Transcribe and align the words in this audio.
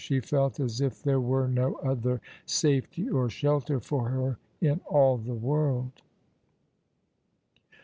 She 0.03 0.19
felt 0.19 0.59
as 0.59 0.81
if 0.81 1.03
there 1.03 1.19
were 1.21 1.47
no 1.47 1.75
other 1.75 2.21
safety 2.47 3.07
or 3.07 3.29
shelter 3.29 3.79
for 3.79 4.09
her 4.09 4.39
in 4.59 4.81
all 4.87 5.17
the 5.19 5.35
world. 5.35 5.91